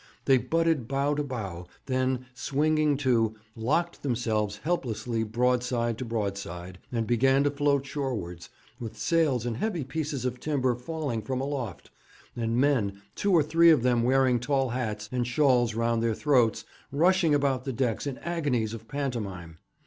They 0.25 0.39
butted 0.39 0.87
bow 0.87 1.13
to 1.13 1.23
bow, 1.23 1.67
then, 1.85 2.25
swinging 2.33 2.97
to, 3.05 3.35
locked 3.55 4.01
themselves 4.01 4.57
helplessly 4.63 5.21
broadside 5.21 5.99
to 5.99 6.05
broadside, 6.05 6.79
and 6.91 7.05
began 7.05 7.43
to 7.43 7.51
float 7.51 7.85
shorewards, 7.85 8.49
with 8.79 8.97
sails 8.97 9.45
and 9.45 9.57
heavy 9.57 9.83
pieces 9.83 10.25
of 10.25 10.39
timber 10.39 10.73
falling 10.75 11.21
from 11.21 11.39
aloft, 11.39 11.91
and 12.35 12.57
men, 12.57 12.99
two 13.13 13.31
or 13.31 13.43
three 13.43 13.69
of 13.69 13.83
them 13.83 14.01
wearing 14.01 14.39
tall 14.39 14.69
hats, 14.69 15.07
and 15.11 15.27
shawls 15.27 15.75
round 15.75 16.01
their 16.01 16.15
throats, 16.15 16.65
rushing 16.91 17.35
about 17.35 17.65
the 17.65 17.71
decks 17.71 18.07
in 18.07 18.17
agonies 18.23 18.73
of 18.73 18.87
pantomime. 18.87 19.59